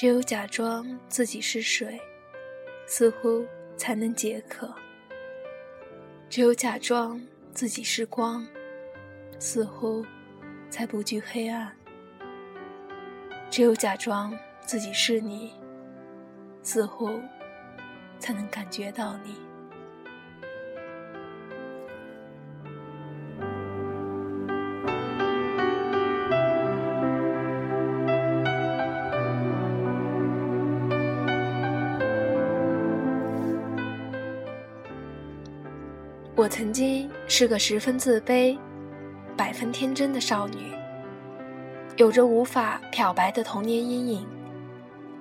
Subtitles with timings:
[0.00, 2.00] 只有假装自己是水，
[2.86, 3.44] 似乎
[3.76, 4.66] 才能解渴；
[6.30, 7.20] 只有假装
[7.52, 8.46] 自己是光，
[9.38, 10.02] 似乎
[10.70, 11.68] 才不惧黑暗；
[13.50, 15.52] 只有假装自己是你，
[16.62, 17.20] 似乎
[18.18, 19.49] 才能感觉到你。
[36.60, 38.54] 曾经是个十分自卑、
[39.34, 40.74] 百分天真的少女，
[41.96, 44.26] 有着无法漂白的童年阴影。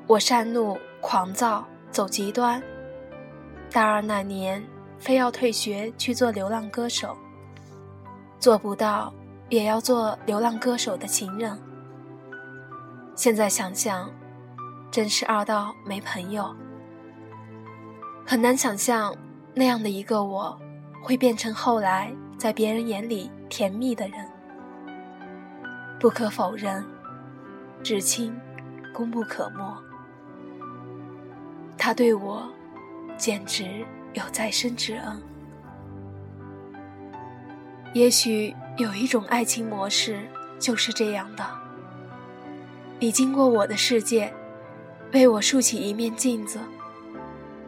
[0.06, 2.62] 我善怒、狂躁、走极端。
[3.72, 4.62] 大二那年，
[4.98, 7.16] 非要退学去做流浪歌手，
[8.38, 9.14] 做不到
[9.48, 11.58] 也要做流浪歌手的情人。
[13.16, 14.12] 现在想想，
[14.92, 16.54] 真是二到没朋友。
[18.26, 19.16] 很难想象
[19.54, 20.60] 那样的一个我。
[21.02, 24.26] 会变成后来在别人眼里甜蜜的人。
[26.00, 26.86] 不可否认，
[27.84, 28.34] 至亲
[28.94, 29.78] 功不可没。
[31.78, 32.50] 他对我
[33.18, 35.22] 简直有再生之恩。
[37.94, 40.20] 也许有一种爱情模式
[40.60, 41.44] 就是这样的：
[43.00, 44.32] 你经过我的世界，
[45.12, 46.60] 为我竖起一面镜子，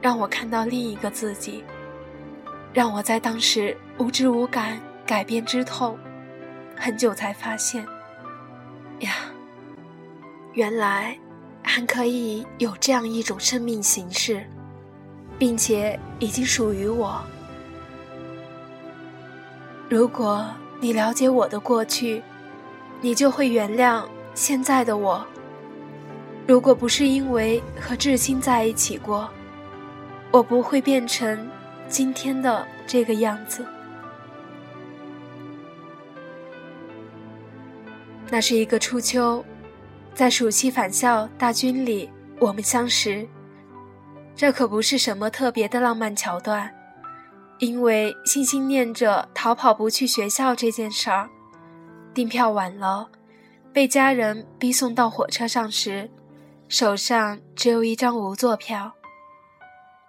[0.02, 1.63] 让我看到另一个自己。
[2.73, 6.00] 让我在当时无知无感改变之痛，
[6.77, 7.86] 很久才发现，
[9.00, 9.11] 呀，
[10.53, 11.17] 原来
[11.61, 14.45] 还可以有这样一种生命形式，
[15.38, 17.22] 并且已经属于我。
[19.89, 20.49] 如果
[20.80, 22.23] 你了解我的过去，
[23.02, 25.25] 你就会原谅现在的我。
[26.47, 29.30] 如果不是因为和至亲在一起过，
[30.32, 31.49] 我不会变成。
[31.91, 33.65] 今天的这个样子，
[38.29, 39.43] 那是一个初秋，
[40.13, 42.09] 在暑期返校大军里，
[42.39, 43.27] 我们相识。
[44.37, 46.73] 这可不是什么特别的浪漫桥段，
[47.59, 51.29] 因为心心念着逃跑不去学校这件事儿，
[52.13, 53.09] 订票晚了，
[53.73, 56.09] 被家人逼送到火车上时，
[56.69, 58.93] 手上只有一张无座票。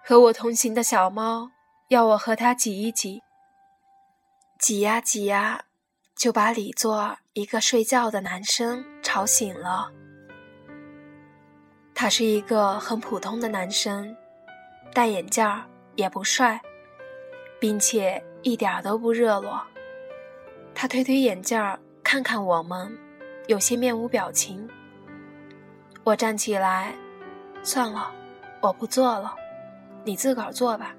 [0.01, 1.51] 和我同行的小猫。
[1.89, 3.21] 要我和他挤一挤，
[4.57, 5.65] 挤呀挤呀，
[6.15, 9.91] 就把里座一个睡觉的男生吵醒了。
[11.93, 14.15] 他是一个很普通的男生，
[14.93, 16.59] 戴眼镜儿，也不帅，
[17.59, 19.61] 并且一点都不热络。
[20.73, 22.97] 他推推眼镜儿，看看我们，
[23.47, 24.67] 有些面无表情。
[26.03, 26.95] 我站起来，
[27.61, 28.11] 算了，
[28.61, 29.35] 我不坐了，
[30.03, 30.95] 你自个儿坐吧。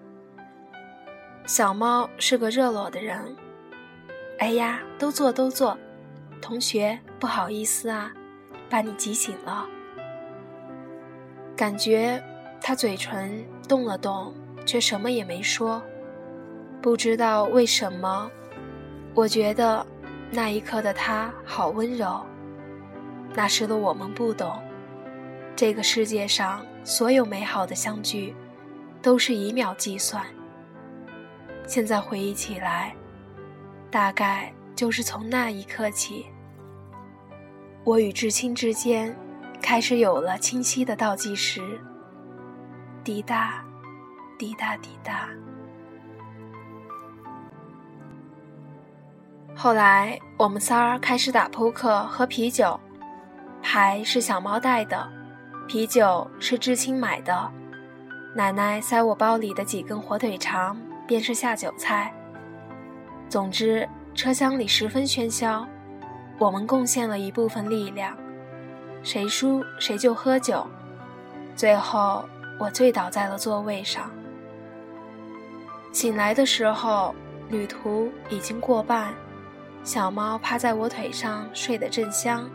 [1.47, 3.37] 小猫是个热络的人。
[4.39, 5.77] 哎呀，都坐都坐，
[6.41, 8.11] 同学不好意思啊，
[8.71, 9.67] 把你挤醒了。
[11.55, 12.23] 感觉
[12.63, 14.35] 他嘴唇动了动，
[14.65, 15.83] 却什么也没说。
[16.81, 18.31] 不知道为什么，
[19.15, 19.87] 我觉得
[20.31, 22.25] 那一刻的他好温柔。
[23.35, 24.59] 那时的我们不懂，
[25.55, 28.35] 这个世界上所有美好的相聚，
[29.03, 30.25] 都是以秒计算。
[31.67, 32.95] 现在回忆起来，
[33.91, 36.27] 大概就是从那一刻起，
[37.85, 39.17] 我与至亲之间
[39.63, 41.63] 开始有了清晰的倒计时。
[43.03, 43.65] 滴答，
[44.39, 45.29] 滴答，滴答。
[49.55, 52.79] 后来我们仨儿开始打扑克、喝啤酒，
[53.63, 55.11] 牌是小猫带的，
[55.67, 57.51] 啤酒是至亲买的，
[58.35, 60.77] 奶奶塞我包里的几根火腿肠。
[61.07, 62.13] 便是下酒菜。
[63.29, 65.67] 总之，车厢里十分喧嚣。
[66.39, 68.17] 我们贡献了一部分力量，
[69.03, 70.67] 谁输谁就喝酒。
[71.55, 72.25] 最后，
[72.59, 74.11] 我醉倒在了座位上。
[75.93, 77.15] 醒来的时候，
[77.49, 79.15] 旅途已经过半，
[79.85, 82.51] 小猫趴在我腿上睡得正香。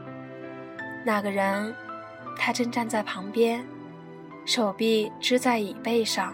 [1.05, 1.73] 那个人，
[2.37, 3.65] 他正站在旁边，
[4.45, 6.33] 手臂支在椅背上，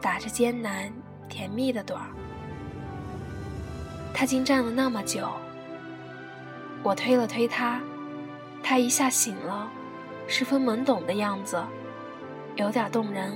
[0.00, 0.90] 打着艰难。
[1.28, 2.06] 甜蜜的短儿，
[4.14, 5.28] 他竟站了那么久。
[6.82, 7.80] 我推了推他，
[8.62, 9.68] 他一下醒了，
[10.26, 11.62] 十分懵懂的样子，
[12.56, 13.32] 有点动人。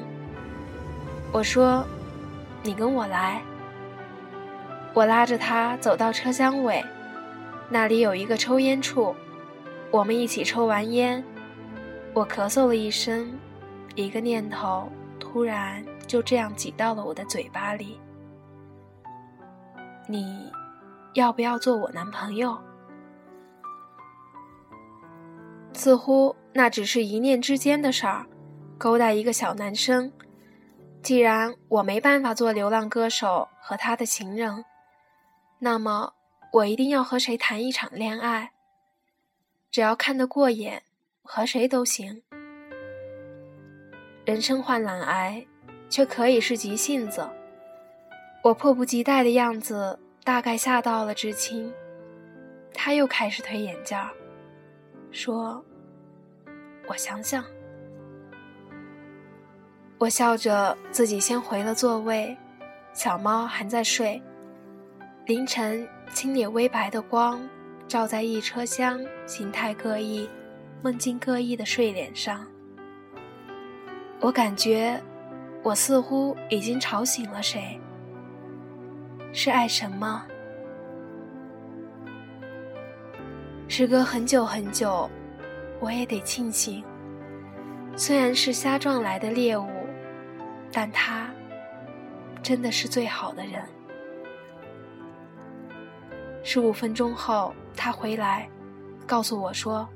[1.32, 1.84] 我说
[2.62, 3.42] ：“你跟我来。”
[4.94, 6.84] 我拉着他走到车厢尾，
[7.68, 9.14] 那里有一个抽烟处，
[9.90, 11.24] 我们一起抽完烟，
[12.12, 13.32] 我咳嗽了一声，
[13.94, 14.90] 一个念头
[15.30, 18.00] 突然就这样挤到了我的嘴巴里
[20.08, 20.50] ：“你
[21.14, 22.58] 要不要做我男朋友？”
[25.72, 28.26] 似乎那只是一念之间的事儿，
[28.76, 30.12] 勾搭一个小男生。
[31.02, 34.64] 既然我没办法做流浪歌手和他的情人，
[35.60, 36.12] 那么
[36.52, 38.50] 我一定要和谁谈一场恋爱。
[39.70, 40.82] 只要看得过眼。
[41.22, 42.22] 和谁都行。
[44.30, 45.44] 人生患懒癌，
[45.88, 47.28] 却可以是急性子。
[48.44, 51.72] 我迫不及待的样子，大概吓到了知青。
[52.72, 54.08] 他又开始推眼镜儿，
[55.10, 55.60] 说
[56.86, 57.44] ：“我想想。”
[59.98, 62.36] 我笑着自己先回了座位。
[62.92, 64.22] 小猫还在睡。
[65.26, 65.84] 凌晨
[66.14, 67.40] 清冽微白的光，
[67.88, 70.30] 照在一车厢形态各异。
[70.82, 72.46] 梦境各异的睡脸上，
[74.20, 75.00] 我感觉
[75.62, 77.80] 我似乎已经吵醒了谁。
[79.32, 80.26] 是爱神吗？
[83.66, 85.08] 时隔很久很久，
[85.80, 86.84] 我也得庆幸，
[87.96, 89.70] 虽然是瞎撞来的猎物，
[90.70, 91.30] 但他
[92.42, 93.62] 真的是最好的人。
[96.42, 98.48] 十五分钟后，他回来，
[99.06, 99.88] 告诉我说。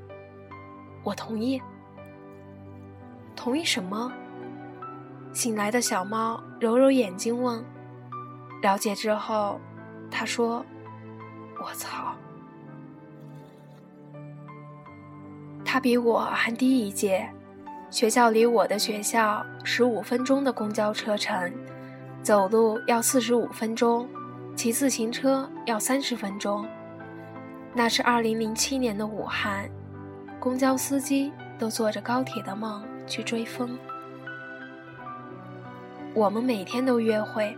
[1.03, 1.61] 我同意。
[3.45, 4.11] 同意什么？
[5.35, 7.63] 醒来的小猫揉揉眼睛问。
[8.63, 9.61] 了解之后，
[10.11, 10.65] 他说
[11.63, 12.15] ：“我操。”
[15.63, 17.29] 他比我还低一届，
[17.91, 21.53] 学校离我的学校十五分钟的公交车程，
[22.23, 24.09] 走路要四十五分钟，
[24.57, 26.67] 骑自行车要三十分钟。
[27.75, 29.69] 那是二零零七年的武汉。
[30.41, 33.79] 公交司机都做着高铁的梦去追风。
[36.15, 37.57] 我们每天都约会，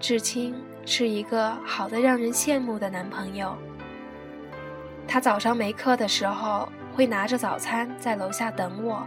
[0.00, 0.54] 至清
[0.84, 3.56] 是一个好的让人羡慕的男朋友。
[5.06, 9.06] 他早上没课的时候会拿着早餐在楼下等我，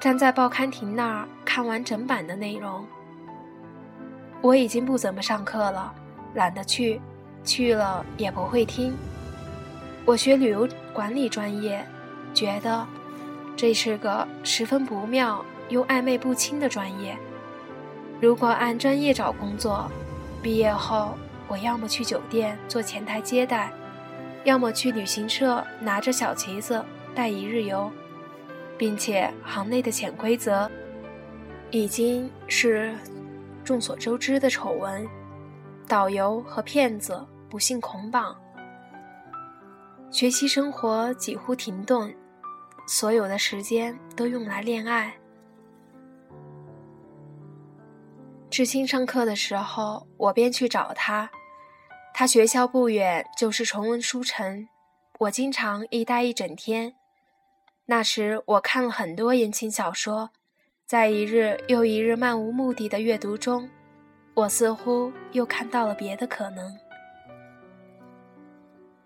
[0.00, 2.86] 站在报刊亭那儿看完整版的内容。
[4.40, 5.92] 我已经不怎么上课了，
[6.34, 7.00] 懒得去，
[7.42, 8.96] 去了也不会听。
[10.04, 11.84] 我学旅游管理专业，
[12.32, 12.86] 觉得
[13.58, 17.18] 这是个十分不妙又暧昧不清的专业。
[18.20, 19.90] 如果按专业找工作，
[20.40, 21.18] 毕业后
[21.48, 23.72] 我要么去酒店做前台接待，
[24.44, 26.84] 要么去旅行社拿着小旗子
[27.16, 27.90] 带一日游，
[28.78, 30.70] 并且行内的潜规则
[31.72, 32.94] 已经是
[33.64, 35.04] 众所周知的丑闻：
[35.88, 38.36] 导游和骗子不幸捆绑。
[40.12, 42.14] 学习生活几乎停顿，
[42.88, 45.14] 所有的时间都用来恋爱。
[48.48, 51.30] 至清上课的时候，我便去找他。
[52.14, 54.66] 他学校不远就是崇文书城，
[55.18, 56.94] 我经常一待一整天。
[57.84, 60.30] 那时我看了很多言情小说，
[60.86, 63.68] 在一日又一日漫无目的的阅读中，
[64.32, 66.74] 我似乎又看到了别的可能。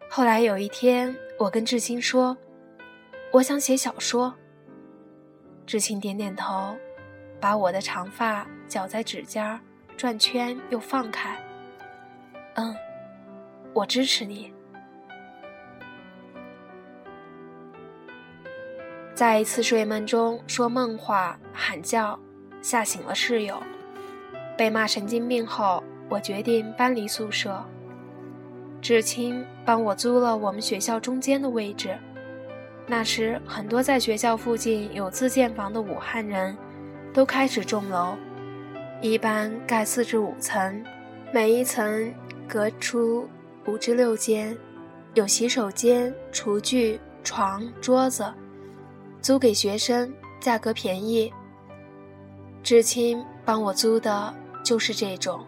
[0.08, 2.36] 后来有一天，我跟志清说
[3.32, 4.32] ：“我想写小说。”
[5.66, 6.76] 志清点点头，
[7.40, 9.58] 把我的长发绞在指尖
[9.96, 11.36] 转圈又放开。
[12.54, 12.76] “嗯，
[13.72, 14.52] 我支持你。”
[19.14, 22.18] 在一次睡梦中说梦话、喊叫，
[22.60, 23.62] 吓醒了室友。
[24.56, 27.64] 被骂神经病后，我决定搬离宿舍。
[28.80, 31.96] 知青帮我租了我们学校中间的位置。
[32.94, 36.54] 那时，很多在学校附近有自建房的武汉人，
[37.14, 38.14] 都开始种楼，
[39.00, 40.84] 一般盖四至五层，
[41.32, 42.12] 每一层
[42.46, 43.26] 隔出
[43.64, 44.54] 五至六间，
[45.14, 48.30] 有洗手间、厨具、床、桌子，
[49.22, 51.32] 租给学生，价格便宜。
[52.62, 55.42] 知青帮我租的就是这种，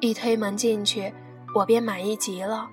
[0.00, 1.12] 一推门进去。
[1.54, 2.66] 我便满意极了。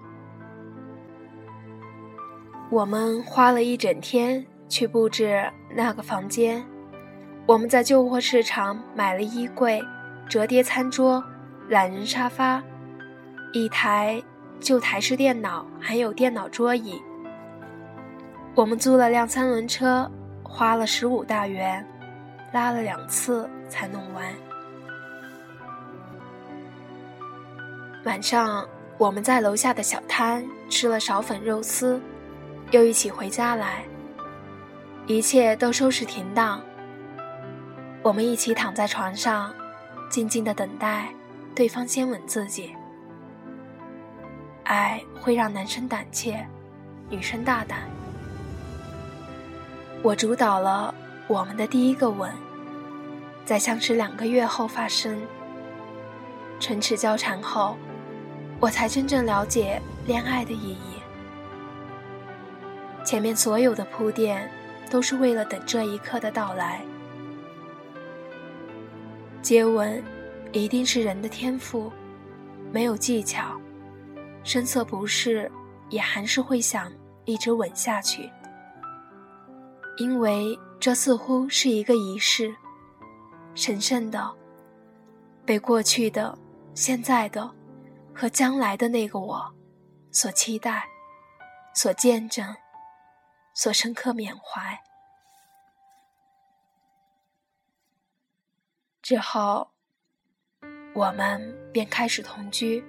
[2.69, 6.63] 我们花了一整天去布置那个房间。
[7.45, 9.83] 我们在旧货市场买了衣柜、
[10.27, 11.23] 折叠餐桌、
[11.69, 12.63] 懒人沙发、
[13.51, 14.21] 一台
[14.59, 16.99] 旧台式电脑，还有电脑桌椅。
[18.55, 20.09] 我们租了辆三轮车，
[20.41, 21.85] 花了十五大元，
[22.53, 24.33] 拉了两次才弄完。
[28.05, 28.67] 晚上，
[28.97, 32.01] 我们在楼下的小摊吃了苕粉肉丝，
[32.73, 33.83] 又一起回家来。
[35.05, 36.59] 一切都收拾停当。
[38.01, 39.53] 我们一起躺在床上，
[40.09, 41.13] 静静的等待
[41.53, 42.73] 对方先吻自己。
[44.63, 46.43] 爱会让男生胆怯，
[47.09, 47.81] 女生大胆。
[50.01, 50.93] 我主导了
[51.27, 52.31] 我们的第一个吻，
[53.45, 55.21] 在相识两个月后发生。
[56.59, 57.77] 唇齿交缠后，
[58.59, 60.92] 我才真正了解恋爱的意义。
[63.03, 64.49] 前面所有的铺垫，
[64.89, 66.83] 都是为了等这一刻的到来。
[69.41, 70.01] 接吻，
[70.51, 71.91] 一定是人的天赋，
[72.71, 73.59] 没有技巧，
[74.43, 75.51] 声色不适，
[75.89, 76.91] 也还是会想
[77.25, 78.29] 一直吻下去，
[79.97, 82.55] 因为这似乎是一个仪式，
[83.53, 84.33] 神圣的，
[85.45, 86.37] 被过去的、
[86.73, 87.51] 现在的
[88.13, 89.53] 和将来的那个我
[90.11, 90.85] 所期待、
[91.75, 92.45] 所见证、
[93.53, 94.81] 所深刻缅怀。
[99.01, 99.69] 之后，
[100.93, 102.83] 我们便开始同居。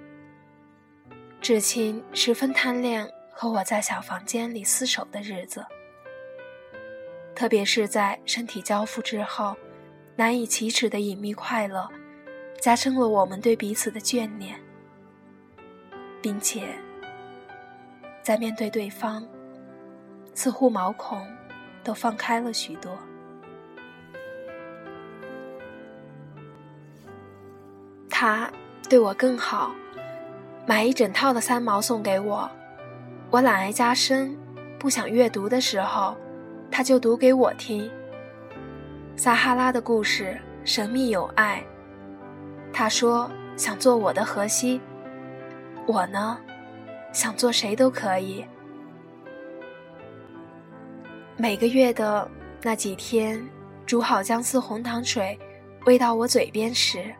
[1.41, 5.63] 至亲十分贪恋和我在小房间里厮守的日子，
[7.35, 9.55] 特别是在身体交付之后，
[10.15, 11.87] 难以启齿的隐秘快乐，
[12.59, 14.59] 加深了我们对彼此的眷恋，
[16.21, 16.75] 并且
[18.23, 19.27] 在面对对方，
[20.35, 21.25] 似乎毛孔
[21.83, 22.95] 都放开了许多。
[28.07, 28.49] 他
[28.87, 29.73] 对我更好，
[30.67, 32.49] 买一整套的三毛送给我。
[33.31, 34.37] 我懒爱加深，
[34.77, 36.15] 不想阅读的时候，
[36.69, 37.89] 他就读给我听。
[39.15, 41.63] 撒哈拉的故事神秘有爱。
[42.71, 44.79] 他说想做我的荷西，
[45.87, 46.37] 我呢，
[47.11, 48.45] 想做谁都可以。
[51.37, 52.25] 每个月的
[52.61, 53.45] 那几天，
[53.85, 55.37] 煮好姜丝红糖水，
[55.85, 57.13] 喂到我嘴边时。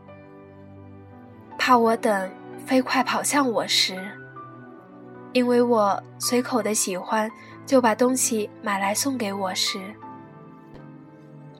[1.58, 2.32] 怕我等
[2.66, 4.10] 飞快跑向我时，
[5.34, 7.30] 因为我随口的喜欢，
[7.66, 9.80] 就把东西买来送给我时，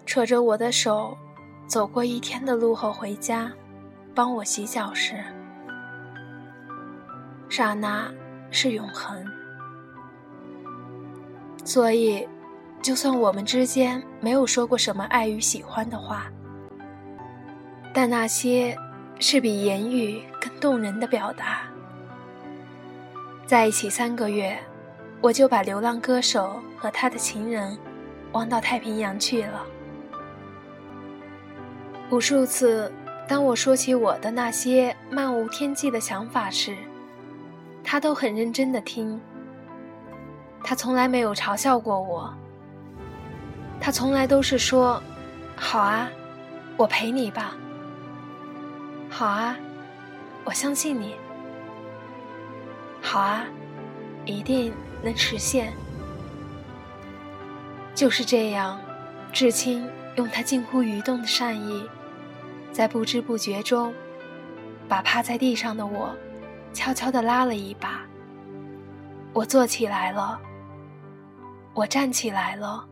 [0.06, 1.18] 扯着我的手，
[1.68, 3.52] 走过一天的路后回家，
[4.14, 5.16] 帮我洗脚时，
[7.50, 8.10] 刹那
[8.50, 9.26] 是永恒。
[11.66, 12.28] 所以，
[12.86, 16.32] 就算我们之间没有说过什么爱与喜欢的话，
[17.92, 18.78] 但那些。
[19.18, 21.62] 是比言语更动人的表达。
[23.46, 24.60] 在一起三个月，
[25.22, 27.78] 我就把流浪歌手和他的情人
[28.34, 29.66] 忘到太平洋去了。
[32.12, 32.92] 无数次，
[33.26, 36.76] 当我说起我的那些漫无天际的想法时，
[37.86, 39.18] 他都很认真的听。
[40.62, 42.34] 他从来没有嘲笑过我。
[43.80, 45.02] 他从来都是说
[45.56, 46.10] ：“好啊，
[46.78, 47.56] 我陪你吧。”
[49.10, 49.56] 好啊，
[50.44, 51.16] 我相信你。
[53.02, 53.46] 好啊，
[54.26, 55.72] 一定能实现。
[57.94, 58.80] 就是这样，
[59.32, 61.88] 至亲用他近乎愚钝的善意，
[62.74, 63.94] 在不知不觉中，
[64.90, 66.14] 把趴在地上的我
[66.74, 68.02] 悄悄地拉了一把。
[69.32, 70.40] 我坐起来了，
[71.74, 72.86] 我站起来了，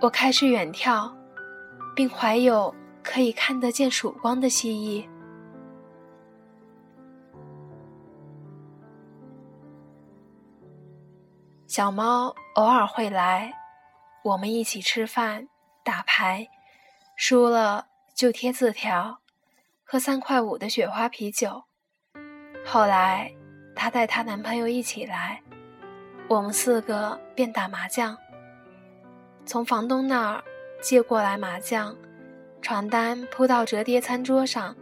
[0.00, 1.12] 我开始远眺，
[1.94, 2.74] 并怀有。
[3.02, 5.08] 可以看得见曙光的蜥蜴。
[11.66, 13.54] 小猫偶尔会来，
[14.22, 15.48] 我们一起吃饭、
[15.82, 16.46] 打牌，
[17.16, 19.20] 输了就贴字条，
[19.82, 21.64] 喝三块五的雪花啤酒。
[22.66, 23.32] 后来，
[23.74, 25.42] 她带她男朋友一起来，
[26.28, 28.14] 我们四个便打麻将。
[29.44, 30.44] 从房东那儿
[30.80, 31.96] 借过来麻将。
[32.62, 34.76] 床单铺到折叠餐桌上，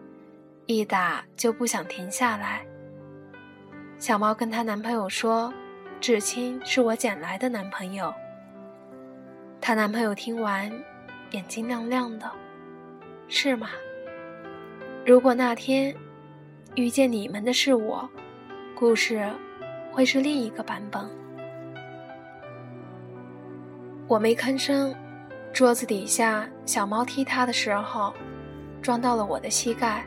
[0.67, 2.67] 一打就不想停下来。
[3.99, 5.53] 小猫跟她男朋友说
[6.01, 8.13] ：“至亲是我捡来的男朋友。”
[9.61, 10.71] 她男朋友听完，
[11.31, 12.31] 眼睛亮亮的，
[13.29, 13.69] 是吗？
[15.07, 15.95] 如果那天
[16.75, 18.09] 遇见你们的是我，
[18.75, 19.31] 故事
[19.93, 21.18] 会是另一个版本。
[24.09, 24.95] 我没吭声。
[25.53, 28.13] 桌子底下，小猫踢它的时候，
[28.81, 30.05] 撞到了我的膝盖。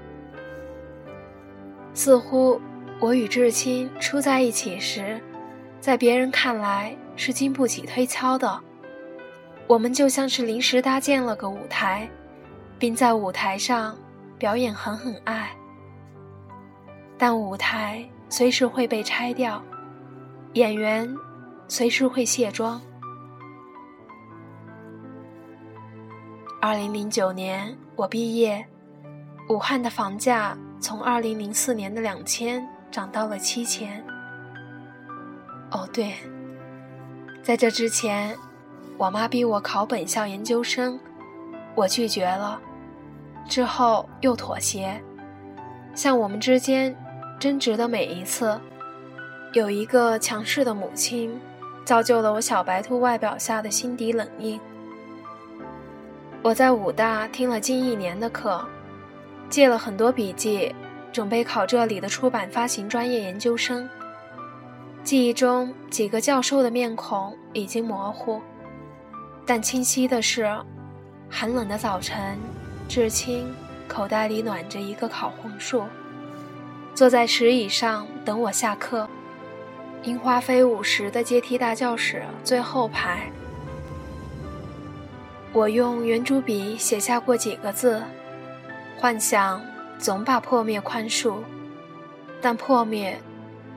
[1.93, 2.60] 似乎
[3.00, 5.22] 我与至亲初在一起时，
[5.79, 8.60] 在别人看来是经不起推敲的。
[9.67, 12.10] 我们就像是临时搭建了个舞台，
[12.79, 13.98] 并在舞台上
[14.38, 15.51] 表演狠狠爱。
[17.17, 19.62] 但舞台随时会被拆掉，
[20.53, 21.13] 演员
[21.67, 22.81] 随时会卸妆。
[26.63, 28.63] 二零零九年我毕业，
[29.50, 34.00] 武汉的房价从二零零四年的两千涨到了七千。
[35.72, 36.13] 哦对，
[37.41, 38.38] 在这之前，
[38.96, 41.00] 我妈逼我考本校研究生，
[41.74, 42.62] 我拒绝了，
[43.50, 45.01] 之后又妥协。
[45.96, 46.96] 像我们之间
[47.39, 48.62] 争执的每一次，
[49.53, 51.41] 有一个强势的母亲，
[51.84, 54.62] 造就了我小白兔外表下的心底冷硬。
[56.43, 58.67] 我在武大听了近一年的课，
[59.48, 60.74] 借了很多笔记，
[61.13, 63.88] 准备考这里的出版发行专业研究生。
[65.03, 68.41] 记忆中几个教授的面孔已经模糊，
[69.45, 70.51] 但清晰的是，
[71.29, 72.36] 寒冷的早晨，
[72.89, 73.53] 至清
[73.88, 75.83] 口袋里暖着一个烤红薯，
[76.95, 79.07] 坐在石椅上等我下课。
[80.01, 83.31] 樱花飞舞时的阶梯大教室最后排。
[85.53, 88.01] 我用圆珠笔写下过几个字
[88.98, 89.62] ：“幻想
[89.98, 91.39] 总把破灭宽恕，
[92.39, 93.20] 但破灭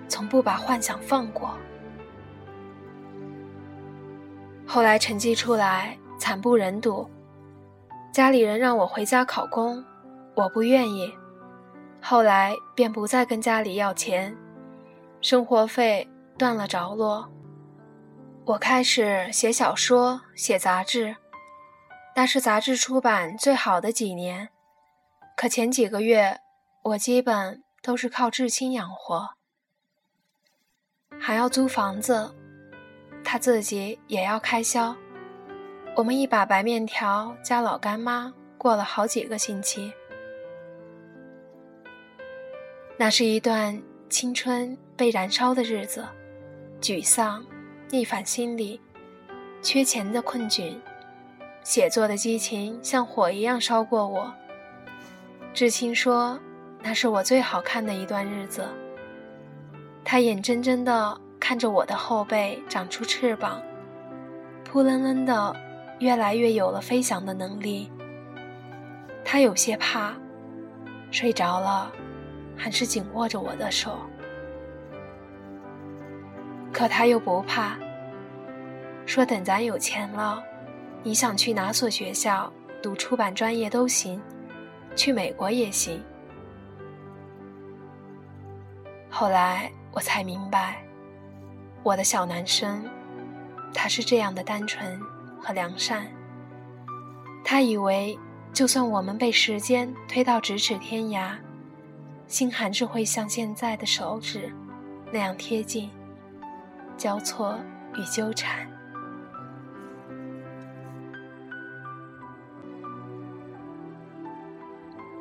[0.07, 1.57] 从不把幻想放过。”
[4.65, 7.11] 后来成绩出来，惨不忍睹，
[8.13, 9.85] 家里人让我回家考公，
[10.37, 11.13] 我不愿意。
[12.01, 14.37] 后来便不再跟家里要钱，
[15.21, 17.29] 生活费断了着落。
[18.45, 21.17] 我开始写小说，写杂志。
[22.17, 24.49] 那是杂志出版最好的几年，
[25.37, 26.41] 可前几个月
[26.83, 29.31] 我基本都是靠至亲养活，
[31.19, 32.33] 还要租房子，
[33.25, 34.95] 他自己也要开销。
[35.97, 39.93] 我们一把白面条加老干妈过了好几个星期。
[42.97, 46.07] 那是一段青春被燃烧的日子，
[46.81, 47.45] 沮丧、
[47.91, 48.81] 逆反心理、
[49.61, 50.81] 缺钱的困窘。
[51.65, 54.33] 写作的激情像火一样烧过我。
[55.55, 56.39] 知青说
[56.83, 58.69] ：“那是我最好看的一段日子。”
[60.05, 63.63] 他眼睁睁地看着我的后背长出翅膀，
[64.63, 65.57] 扑棱棱的，
[66.01, 67.91] 越来越有了飞翔的能力。
[69.25, 70.13] 他有些怕，
[71.11, 71.91] 睡着了，
[72.55, 73.97] 还是紧握着我的手。
[76.71, 77.79] 可他又不怕，
[79.07, 80.45] 说：“等咱有钱了。”
[81.07, 82.51] 你想去哪所学校
[82.83, 84.19] 读出版专业都行，
[84.97, 86.03] 去美国也行。
[89.11, 90.83] 后来我才明白，
[91.83, 92.83] 我的小男生，
[93.75, 94.99] 他是这样的单纯
[95.39, 96.07] 和良善。
[97.45, 98.19] 他以为，
[98.55, 101.37] 就算我们被时间推到咫尺天涯，
[102.27, 104.51] 心还是会像现在的手指
[105.13, 105.91] 那样贴近，
[106.97, 107.59] 交错
[107.95, 108.67] 与纠缠。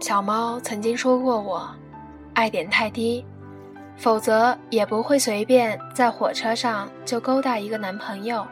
[0.03, 1.65] 小猫曾经说过我，
[2.33, 3.25] 爱点太低，
[3.95, 8.45] 否则也不会随便在火车上就勾搭一个男朋友，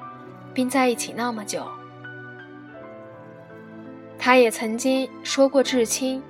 [0.53, 1.67] 并在一起那么久。
[4.17, 6.23] 他也曾经说过至亲，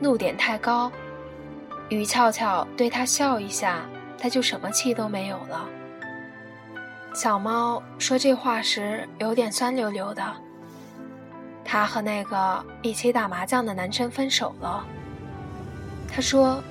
[0.00, 0.90] 怒点太高，
[1.88, 3.82] 于俏俏对他笑一下，
[4.18, 5.68] 他就什么气都没有了。
[7.14, 10.24] 小猫说这话时有点酸溜溜的。
[11.70, 14.82] 他和那个一起打麻将的男生分手了。
[16.10, 16.62] 他说：“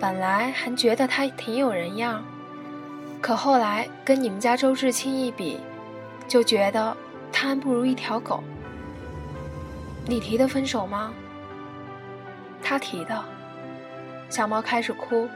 [0.00, 2.22] 本来还觉得他挺有人样，
[3.20, 5.58] 可后来跟你们家周志清一比，
[6.28, 6.96] 就觉得
[7.32, 8.40] 他还不如一条狗。”
[10.06, 11.12] 你提的分手吗？
[12.62, 13.24] 他提的。
[14.30, 15.28] 小猫开始哭。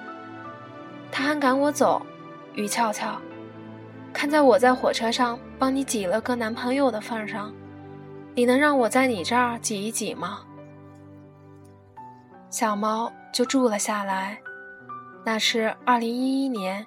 [1.11, 2.01] 他还赶我走，
[2.55, 3.19] 于俏俏，
[4.13, 7.53] 看在我在火车上帮你挤了个男朋友的份上。
[8.39, 10.47] 你能让我在你这儿挤一挤吗？
[12.51, 14.41] 小猫就住了下来。
[15.25, 16.87] 那是二零一一年，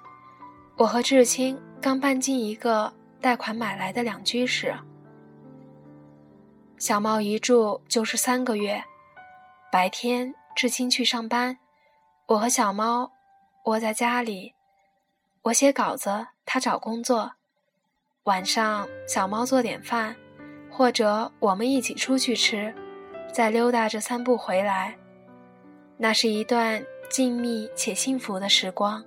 [0.78, 4.74] 我和志清刚搬进一个贷款买来的两居室。
[6.78, 8.82] 小猫一住就是三个月。
[9.70, 11.58] 白天志清去上班，
[12.28, 13.12] 我和小猫
[13.66, 14.54] 窝在家里，
[15.42, 17.32] 我写稿子，他找工作。
[18.22, 20.16] 晚上，小猫做点饭。
[20.82, 22.74] 或者我们一起出去吃，
[23.32, 24.98] 再溜达着散步回来，
[25.96, 29.00] 那是一段静谧且幸福的时光。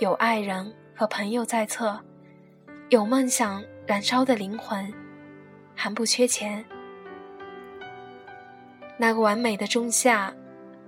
[0.00, 2.00] 有爱人和朋友在侧，
[2.88, 4.90] 有梦想燃烧的灵魂，
[5.74, 6.64] 还不缺钱。
[8.96, 10.32] 那个完美的仲夏，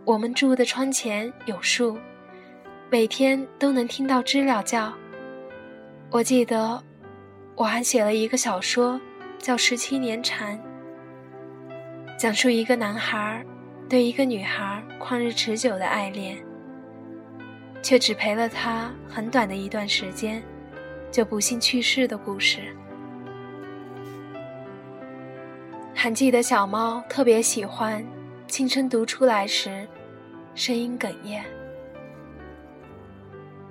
[0.06, 1.98] 我们住的窗前有树，
[2.88, 4.90] 每天都能听到知了叫。
[6.08, 6.82] 我记得，
[7.56, 8.98] 我还写了一个小说。
[9.38, 10.60] 叫十七年蝉。
[12.18, 13.44] 讲述一个男孩
[13.88, 16.36] 对一个女孩旷日持久的爱恋，
[17.82, 20.42] 却只陪了他很短的一段时间，
[21.10, 22.58] 就不幸去世的故事。
[25.94, 28.04] 还记得小猫特别喜欢
[28.46, 29.86] 轻声读出来时，
[30.54, 31.44] 声音哽咽。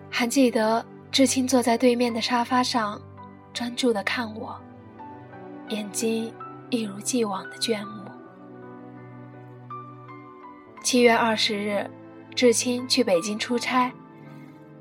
[0.09, 2.99] 还记得知青坐在对面的沙发上，
[3.53, 4.59] 专注的看我，
[5.69, 6.33] 眼睛
[6.69, 8.03] 一如既往的眷慕。
[10.81, 11.89] 七月二十日，
[12.33, 13.91] 知青去北京出差，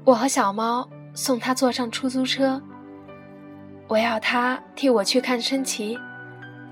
[0.05, 2.62] 我和小猫送他坐上出租车。
[3.88, 5.99] 我要他替我去看升旗。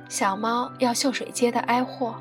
[0.08, 2.14] 小猫要秀水街的哀货。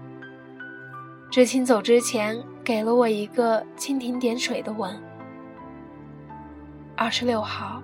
[1.29, 4.99] 知青走之前给了我一个蜻蜓点水的吻。
[6.95, 7.81] 二十六号，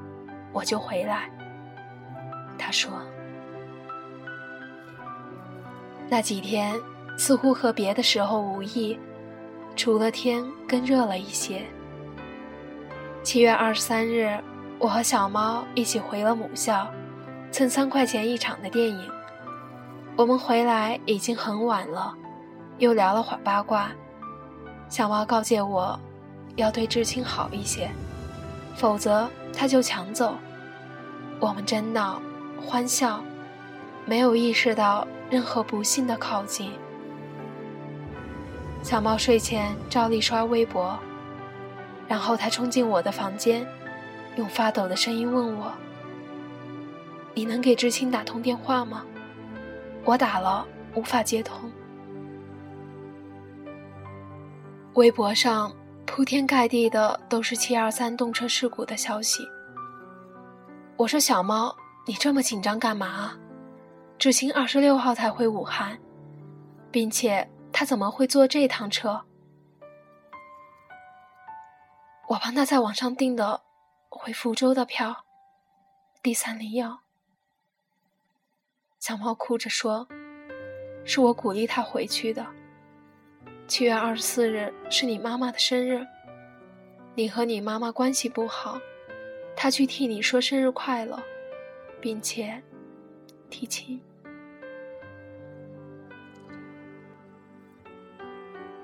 [0.52, 1.30] 我就回来。
[2.58, 2.92] 他说，
[6.10, 6.76] 那几天
[7.16, 8.98] 似乎和别的时候无异，
[9.76, 11.62] 除了天更热了一些。
[13.22, 14.36] 七月二十三日，
[14.80, 16.88] 我和小猫一起回了母校，
[17.52, 19.08] 蹭三块钱一场的电影。
[20.16, 22.14] 我们回来已经很晚了，
[22.80, 23.92] 又聊了会儿八卦。
[24.90, 25.98] 小猫告诫我，
[26.56, 27.92] 要对知青好一些，
[28.76, 30.34] 否则他就抢走。
[31.40, 32.20] 我们真闹，
[32.66, 33.22] 欢笑，
[34.06, 36.72] 没有意识到任何不幸的靠近。
[38.82, 40.98] 小猫睡前照例刷微博，
[42.08, 43.68] 然后他冲进我的房间，
[44.38, 45.72] 用发抖的声音问我
[47.36, 49.04] ：“你能给知青打通电话吗？”
[50.06, 50.66] 我打了，
[50.96, 51.70] 无法接通。
[54.96, 55.72] 微博上
[56.06, 59.48] 铺天盖地的都是七二三动车事故的消息。
[60.96, 63.34] 我说：“小猫，你这么紧张干嘛？
[64.20, 65.98] 知青二十六号才回武汉，
[66.92, 69.24] 并且他怎么会坐这趟车？
[72.28, 73.62] 我帮他在网上订的
[74.10, 75.24] 回福州的票
[76.22, 77.00] ，D 三零幺。”
[79.00, 80.06] 小猫哭着说
[81.06, 82.46] ：“是我鼓励他回去的。
[83.70, 86.06] 七月二十四日是你妈妈的生日，
[87.16, 88.82] 你和你妈妈关系不好，
[89.56, 91.18] 他去替你说生日快乐，
[92.02, 92.62] 并且
[93.50, 94.02] 提亲。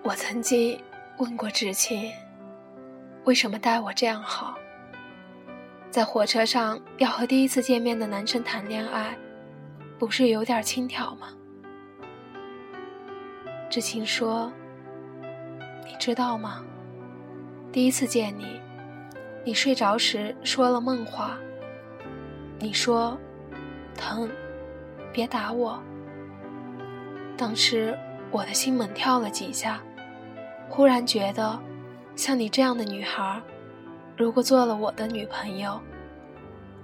[0.07, 0.79] 我曾经
[1.17, 2.11] 问过知青，
[3.23, 4.55] 为什么待我这样好？
[5.89, 9.17] 在火车上要和第一次见面的男生谈恋爱。”
[9.97, 11.29] 不是有点轻佻吗？
[13.67, 14.53] 知青说
[15.89, 16.63] ：“你知道吗？
[17.71, 18.61] 第一次见你，
[19.43, 21.35] 你睡着时说了梦话。
[22.59, 23.17] 你说，
[23.95, 24.29] 疼，
[25.11, 25.81] 别打我。
[27.35, 27.97] 当时
[28.29, 29.81] 我的心猛跳了几下，
[30.69, 31.57] 忽然觉得，
[32.15, 33.41] 像你这样的女孩，
[34.17, 35.79] 如果做了我的女朋友，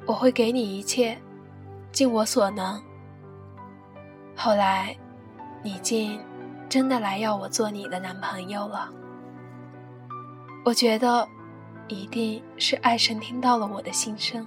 [0.06, 1.18] 我会给你一切，
[1.92, 2.82] 尽我所能。”
[4.36, 4.96] 后来，
[5.62, 6.20] 你竟
[6.70, 8.90] 真的来要我做你的男朋友了。
[10.64, 11.28] 我觉得，
[11.88, 14.46] 一定是爱神听到了我的心声。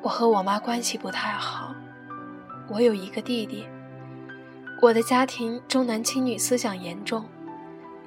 [0.00, 1.73] 我和我妈关系不太好，
[2.68, 3.66] 我有一个弟弟。
[4.80, 7.24] 我的家庭重男轻女思想严重，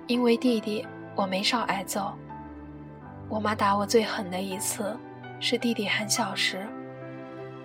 [0.07, 2.13] 因为弟弟，我没少挨揍。
[3.29, 4.95] 我妈打我最狠的一次。
[5.39, 6.65] 是弟弟很小时，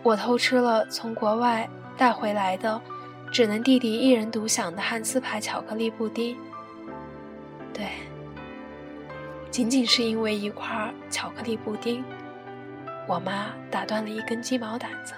[0.02, 2.78] 我偷吃了从国外带回来的，
[3.33, 6.37] 只能弟弟一人独享的汉斯牌巧克力布丁。
[7.72, 7.87] 对，
[9.50, 12.05] 仅仅是因为一块巧克力布丁，
[13.09, 15.14] 我妈打断了一根鸡毛掸子。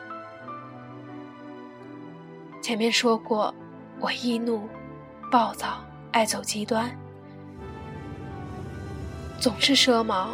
[2.64, 3.54] 前面说过，
[4.00, 4.66] 我易怒、
[5.30, 6.90] 暴躁、爱走极端，
[9.38, 10.30] 总是奢毛。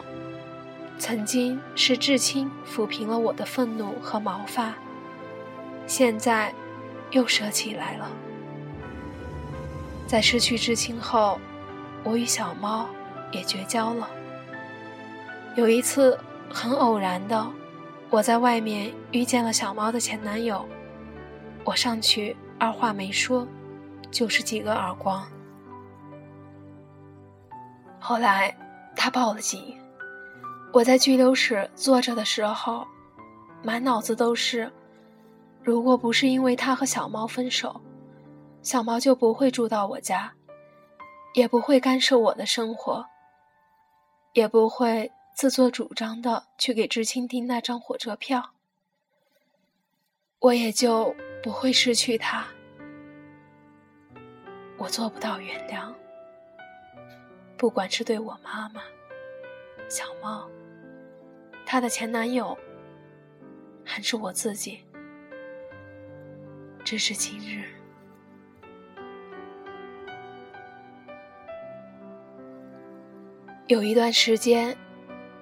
[0.97, 4.73] 曾经是至亲抚平了我的愤怒和毛发，
[5.89, 6.55] 现在
[7.11, 8.09] 又舍起来了。
[10.07, 11.37] 在失去至亲后，
[12.05, 12.87] 我与小猫
[13.33, 14.09] 也绝交了。
[15.57, 16.17] 有一次
[16.49, 17.45] 很偶然的，
[18.09, 20.65] 我在外面遇见了小猫的前男友，
[21.71, 23.47] 我上去二话没说，
[24.11, 25.25] 就是几个耳光。
[28.01, 28.53] 后来
[28.97, 29.79] 他报了警。
[30.73, 32.85] 我在拘留室坐着的时候，
[33.63, 34.69] 满脑子都是：
[35.63, 37.81] 如果不是因为他和小猫分手，
[38.63, 40.33] 小猫就不会住到我家，
[41.35, 43.07] 也不会干涉我的生活，
[44.33, 48.51] 也不会自作主张的去给知青订那张火车票。
[50.41, 52.47] 我也就不会失去他。
[54.77, 55.93] 我做不到原谅，
[57.57, 58.83] 不管是对我妈妈、
[59.89, 60.49] 小猫、
[61.67, 62.57] 她的前男友，
[63.85, 64.85] 还是我自己。
[66.83, 67.69] 只是今日，
[73.67, 74.75] 有一段时间，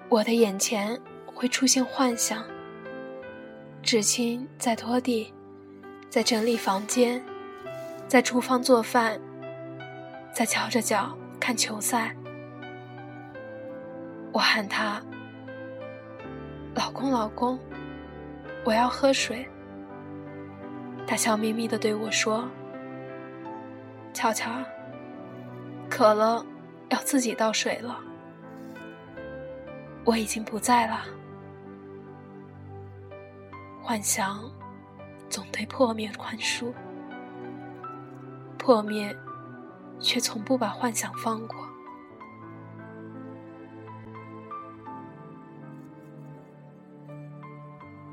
[0.08, 2.44] 我的眼前会出现幻想：
[3.82, 5.32] 至亲在拖地，
[6.08, 7.22] 在整理房间，
[8.06, 9.20] 在厨房做饭，
[10.32, 12.16] 在翘着脚看球赛。
[14.32, 15.02] 我喊他
[16.74, 17.58] ：“老公，老公，
[18.64, 19.46] 我要喝水。”
[21.06, 22.48] 他笑眯眯的对我说
[24.14, 24.50] ：“巧巧，
[25.90, 26.44] 渴了，
[26.88, 27.98] 要自己倒水了。
[30.04, 31.02] 我已经不在了。
[33.82, 34.38] 幻想
[35.28, 36.72] 总对破灭宽恕，
[38.58, 39.16] 破灭
[40.00, 41.56] 却从不把幻想放过。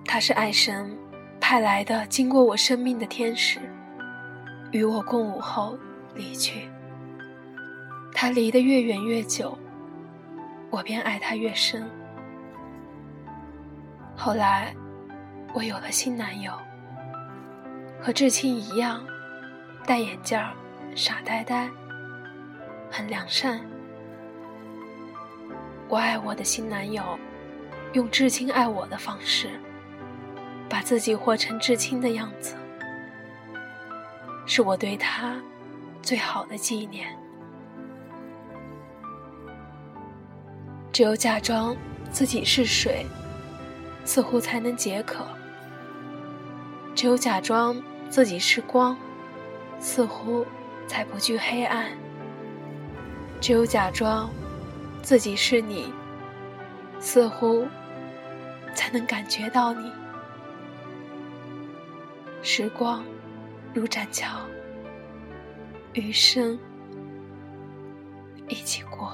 [0.05, 0.95] 他是爱神。”
[1.47, 3.59] 派来的经过我生命的天使，
[4.71, 5.77] 与我共舞后
[6.15, 6.67] 离去。
[8.11, 9.55] 他离得越远越久，
[10.71, 11.87] 我便爱他越深。
[14.17, 14.75] 后来，
[15.53, 16.51] 我有了新男友，
[18.05, 19.03] 和至亲一样，
[19.83, 20.53] 戴眼镜儿，
[20.95, 21.67] 傻呆呆，
[22.91, 23.59] 很良善。
[25.89, 27.17] 我爱我的新男友，
[27.93, 29.49] 用至亲爱我的方式。
[30.69, 32.55] 把自己活成至亲的样子，
[34.45, 35.41] 是我对他
[36.03, 37.07] 最好的纪念。
[40.91, 41.75] 只有假装
[42.11, 43.03] 自己是水，
[44.03, 45.23] 似乎才能解渴；
[46.95, 47.75] 只有假装
[48.09, 48.97] 自己是光，
[49.79, 50.45] 似乎
[50.87, 51.85] 才不惧黑暗；
[53.41, 54.29] 只有假装
[55.01, 55.91] 自己是你，
[56.99, 57.67] 似乎
[58.73, 59.91] 才能感觉到你。
[62.41, 63.03] 时光
[63.73, 64.27] 如栈桥，
[65.93, 66.57] 余生
[68.47, 69.11] 一起过。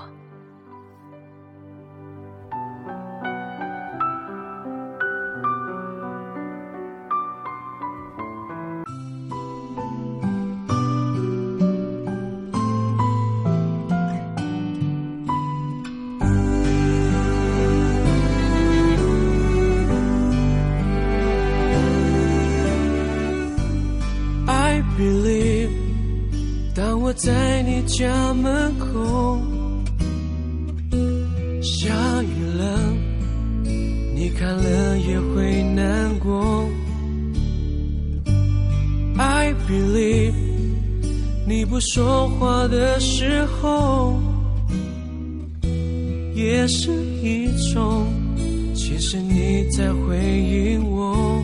[49.81, 51.43] 在回应我。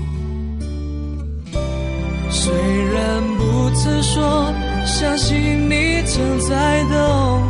[2.30, 2.54] 虽
[2.93, 4.54] 然不曾说。
[4.86, 7.43] 相信你正在懂，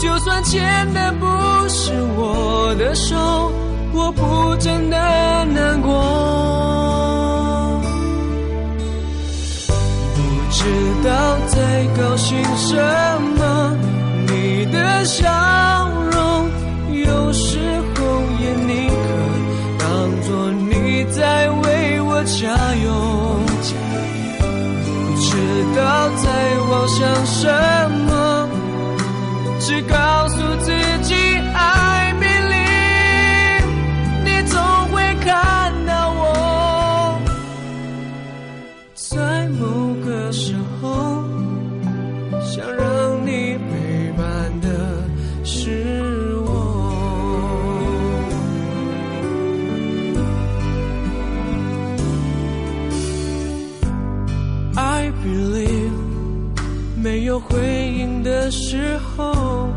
[0.00, 0.62] 就算牵
[0.94, 1.26] 的不
[1.68, 3.52] 是我的手，
[3.92, 4.96] 我不真的
[5.46, 5.92] 难过。
[10.14, 10.62] 不知
[11.04, 12.76] 道在高兴什
[13.36, 13.76] 么，
[14.28, 15.28] 你的笑
[26.86, 27.46] 想什
[28.06, 28.48] 么，
[29.60, 30.72] 只告诉自
[31.02, 31.14] 己
[31.54, 33.66] ，I believe，
[34.24, 34.58] 你总
[34.92, 37.18] 会看到我，
[38.94, 41.24] 在某个时候，
[42.40, 45.04] 想让你陪伴的
[45.44, 46.48] 是我。
[54.76, 55.75] I believe。
[57.06, 57.56] 没有回
[57.96, 59.68] 应的时候，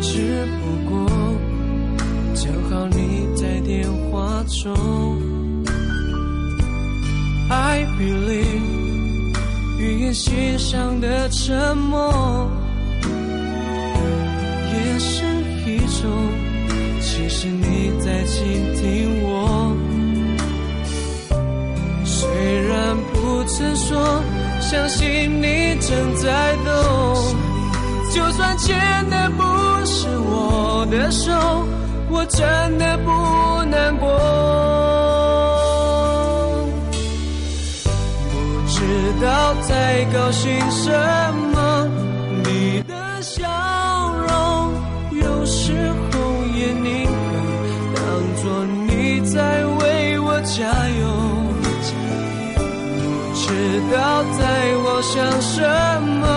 [0.00, 1.06] 只不过
[2.34, 4.74] 正好你在电话中。
[7.50, 9.36] I believe，
[9.78, 12.50] 语言欣赏的沉默，
[14.72, 15.26] 也是
[15.66, 16.10] 一种，
[17.02, 19.76] 其实你在倾听我，
[22.02, 22.26] 虽
[22.66, 24.22] 然不曾说。
[24.62, 26.72] 相信你正在懂，
[28.14, 28.78] 就算牵
[29.10, 29.42] 的不
[29.84, 31.32] 是我的手，
[32.08, 33.10] 我真的不
[33.64, 34.08] 难过。
[38.30, 38.34] 不
[38.68, 40.90] 知道在高兴什
[41.51, 41.51] 么。
[53.88, 55.60] 不要在我想什
[56.20, 56.32] 么。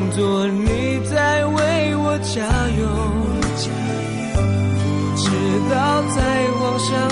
[0.00, 2.40] 当作你在为我加
[2.78, 2.86] 油，
[4.34, 4.40] 不
[5.18, 5.28] 知
[5.68, 6.18] 道在
[6.58, 7.09] 往上。